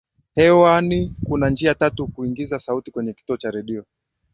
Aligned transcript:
hewani 0.35 1.15
kuna 1.23 1.49
njia 1.49 1.75
tatu 1.75 2.05
za 2.05 2.11
kuingiza 2.11 2.59
sauti 2.59 2.91
kwenye 2.91 3.13
kituo 3.13 3.37
cha 3.37 3.51
redio 3.51 3.85